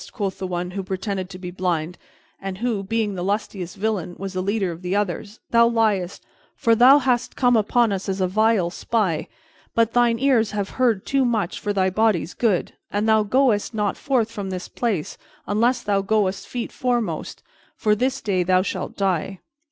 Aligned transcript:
quoth 0.13 0.39
the 0.39 0.47
one 0.47 0.71
who 0.71 0.81
pretended 0.81 1.29
to 1.29 1.37
be 1.37 1.51
blind 1.51 1.95
and 2.41 2.57
who, 2.57 2.81
being 2.81 3.13
the 3.13 3.23
lustiest 3.23 3.77
villain, 3.77 4.15
was 4.17 4.33
the 4.33 4.41
leader 4.41 4.71
of 4.71 4.81
the 4.81 4.95
others, 4.95 5.39
"thou 5.51 5.67
liest! 5.67 6.21
For 6.55 6.73
thou 6.73 6.97
hast 6.97 7.35
come 7.35 7.55
among 7.55 7.91
us 7.91 8.09
as 8.09 8.19
a 8.19 8.25
vile 8.25 8.71
spy. 8.71 9.27
But 9.75 9.93
thine 9.93 10.17
ears 10.17 10.49
have 10.53 10.71
heard 10.81 11.05
too 11.05 11.23
much 11.23 11.59
for 11.59 11.71
thy 11.71 11.91
body's 11.91 12.33
good, 12.33 12.71
and 12.89 13.07
thou 13.07 13.21
goest 13.21 13.75
not 13.75 13.95
forth 13.95 14.31
from 14.31 14.49
this 14.49 14.67
place 14.67 15.19
unless 15.45 15.83
thou 15.83 16.01
goest 16.01 16.47
feet 16.47 16.71
foremost, 16.71 17.43
for 17.75 17.93
this 17.93 18.21
day 18.21 18.41
thou 18.41 18.63
shalt 18.63 18.97
die! 18.97 19.39